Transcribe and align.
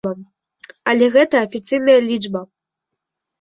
Але 0.93 1.09
гэта 1.15 1.35
афіцыйная 1.49 1.99
лічба. 2.09 2.41